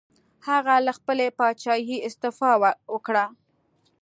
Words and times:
هغه 0.47 0.75
له 0.85 0.91
خپلې 0.99 1.27
پاچاهۍ 1.37 1.97
استعفا 2.07 2.51
وکړه. 2.93 3.25